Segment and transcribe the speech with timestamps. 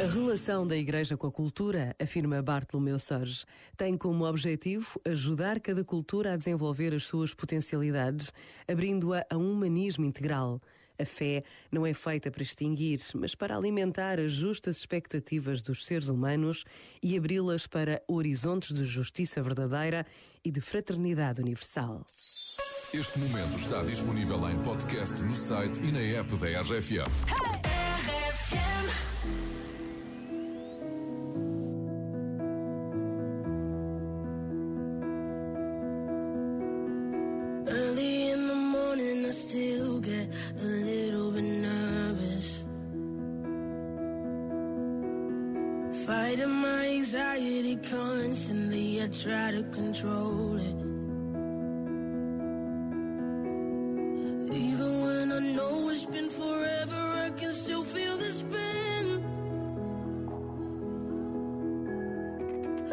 [0.00, 3.44] A relação da Igreja com a cultura, afirma Bartolomeu Sorge,
[3.76, 8.32] tem como objetivo ajudar cada cultura a desenvolver as suas potencialidades,
[8.68, 10.60] abrindo-a a um humanismo integral.
[11.00, 16.06] A fé não é feita para extinguir, mas para alimentar as justas expectativas dos seres
[16.06, 16.64] humanos
[17.02, 20.06] e abri-las para horizontes de justiça verdadeira
[20.44, 22.06] e de fraternidade universal.
[22.94, 27.58] Este momento está disponível em podcast no site e na app da RFM.
[28.50, 29.07] Early
[46.08, 50.78] Fighting my anxiety constantly, I try to control it.
[54.56, 59.06] Even when I know it's been forever, I can still feel the spin.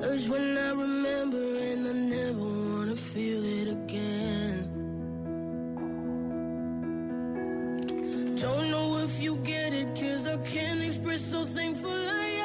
[0.03, 4.59] Urge when I remember, and I never wanna feel it again.
[8.41, 12.44] Don't know if you get it, cause I can't express how thankful I am.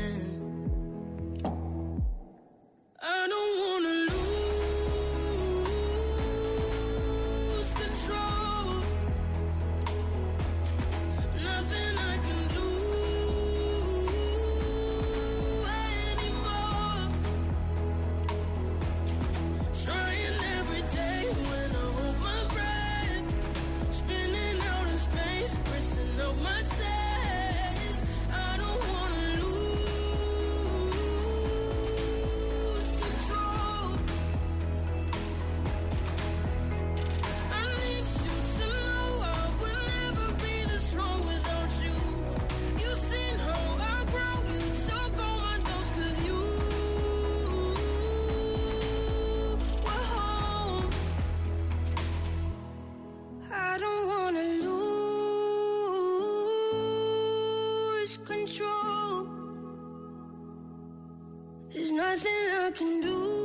[62.11, 63.40] Nothing I can do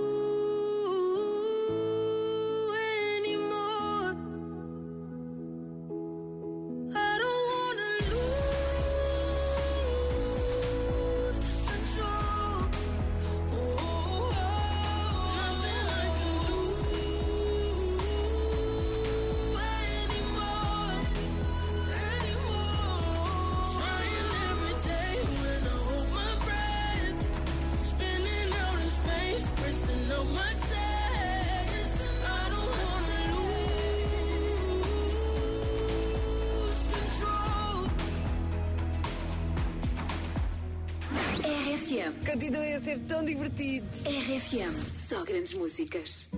[42.07, 42.25] RFM.
[42.25, 44.05] Continuem a ser tão divertidos.
[44.05, 44.89] RFM.
[44.89, 46.29] Só grandes músicas.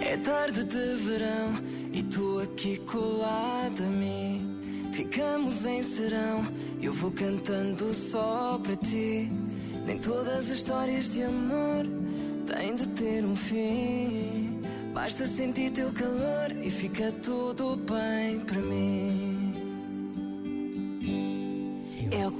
[0.00, 1.52] É tarde de verão
[1.92, 4.54] e tu aqui colada a mim.
[4.92, 6.46] Ficamos em serão,
[6.80, 9.28] eu vou cantando só para ti.
[9.84, 11.84] Nem todas as histórias de amor
[12.46, 14.35] têm de ter um fim.
[15.06, 19.52] Basta sentir teu calor e fica tudo bem para mim.
[22.10, 22.32] É Eu